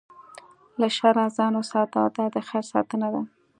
له 0.79 0.87
شره 0.97 1.23
ځان 1.37 1.53
وساته، 1.57 2.01
دا 2.15 2.25
د 2.35 2.37
خیر 2.47 2.65
ساتنه 2.73 3.07
ده. 3.13 3.21